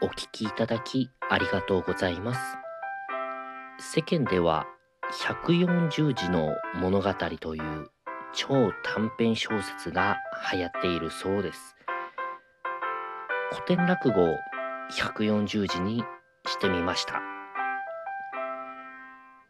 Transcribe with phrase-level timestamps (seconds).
[0.00, 2.40] お聞きいただきありがとうございます。
[3.80, 4.64] 世間では
[5.34, 7.90] 140字の物語という
[8.32, 10.18] 超短編小説が
[10.52, 11.74] 流行っているそうです。
[13.50, 14.36] 古典落語を
[14.92, 16.04] 140字に
[16.46, 17.20] してみました。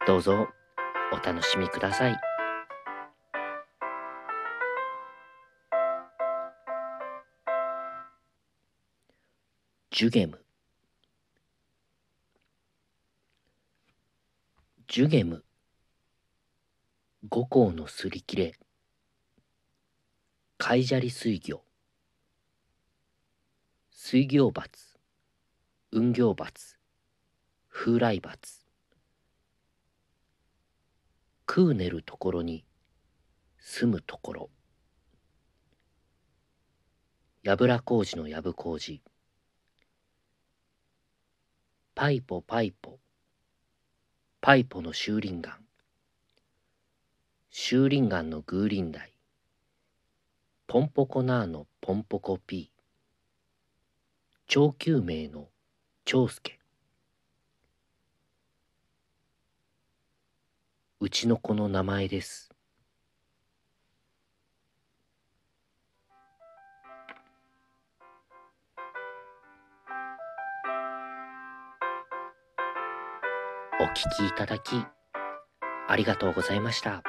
[0.07, 0.47] どうぞ
[1.13, 2.19] お楽しみください。
[9.91, 10.39] ジュゲム
[14.91, 15.43] ジュゲム。
[17.29, 18.55] 五行のすり切れ。
[20.57, 21.61] 海砂利水魚。
[23.91, 24.97] 水行罰
[25.91, 26.75] 運行罰
[27.69, 28.65] 風来罰
[31.47, 32.65] 食う寝るところに
[33.59, 34.49] 住むところ。
[37.43, 39.03] やぶら工事のやぶ工事
[41.93, 42.97] パイポパイポ。
[44.49, 45.59] パイポの修林岩
[47.51, 49.13] 修林岩のグーリンダイ。
[50.65, 52.81] ポンポコナーのポンポコピー。
[54.47, 55.49] 長久名の
[56.03, 56.57] 長介。
[60.99, 62.48] うちの子の名前です。
[73.81, 74.83] お聞きいただき
[75.87, 77.01] ありがとうございました。